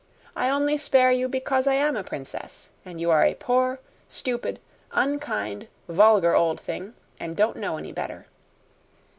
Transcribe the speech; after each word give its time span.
I 0.35 0.49
only 0.49 0.79
spare 0.79 1.11
you 1.11 1.27
because 1.29 1.67
I 1.67 1.75
am 1.75 1.95
a 1.95 2.03
princess, 2.03 2.71
and 2.83 2.99
you 2.99 3.11
are 3.11 3.23
a 3.23 3.35
poor, 3.35 3.77
stupid, 4.09 4.59
unkind, 4.91 5.67
vulgar 5.87 6.33
old 6.35 6.59
thing, 6.59 6.95
and 7.19 7.37
don't 7.37 7.57
know 7.57 7.77
any 7.77 7.91
better." 7.91 8.25